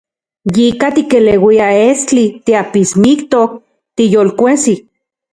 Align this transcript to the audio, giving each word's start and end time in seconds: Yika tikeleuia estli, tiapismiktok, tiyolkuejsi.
Yika 0.55 0.87
tikeleuia 0.95 1.67
estli, 1.89 2.23
tiapismiktok, 2.47 3.53
tiyolkuejsi. 3.95 4.75